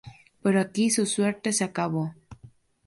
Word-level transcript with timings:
Pero 0.41 0.59
aquí 0.59 0.89
su 0.89 1.05
suerte 1.05 1.53
se 1.53 1.63
acabó. 1.63 2.15